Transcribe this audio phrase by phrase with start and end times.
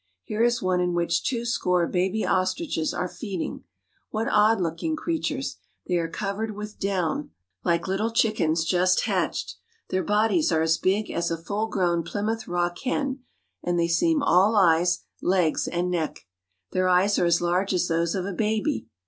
[0.23, 3.65] Here is one in which two score baby ostriches are feeding.
[4.09, 5.57] What odd looking creatures!
[5.85, 7.29] They are covered with down,
[7.63, 9.55] like little A VISIT TO AN OSTRICH FARM 29I chickens just hatched;
[9.89, 11.11] their bodies are as big.
[11.11, 13.19] as a full grown Plymouth Rock hen,
[13.63, 16.25] and they seem all eyes, legs, and neck.
[16.47, 18.87] > Their eyes are as large as those of a baby.